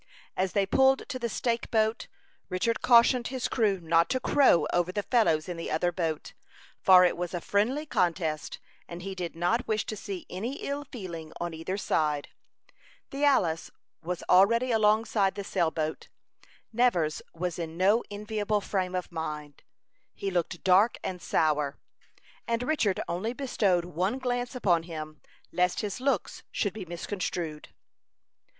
[0.35, 2.07] As they pulled to the stake boat,
[2.49, 6.33] Richard cautioned his crew not to "crow" over the fellows in the other boat,
[6.81, 10.85] for it was a friendly contest, and he did not wish to see any ill
[10.85, 12.29] feeling on either side.
[13.11, 13.69] The Alice
[14.01, 16.07] was already alongside the sail boat.
[16.73, 19.61] Nevers was in no enviable frame of mind;
[20.15, 21.77] he looked dark and sour,
[22.47, 25.21] and Richard only bestowed one glance upon him,
[25.51, 27.69] lest his looks should be misconstrued.